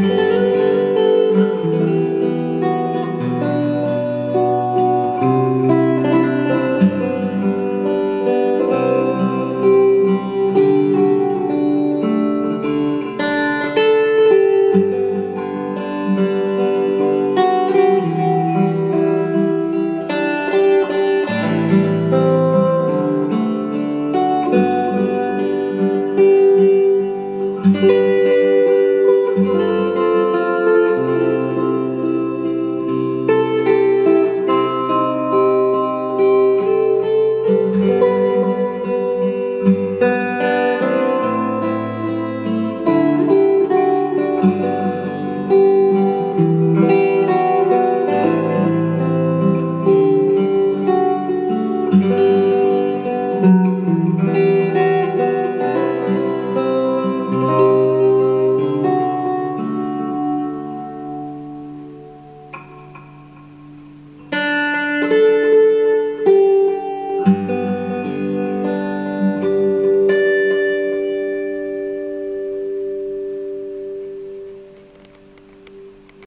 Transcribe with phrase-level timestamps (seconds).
[0.00, 0.39] Música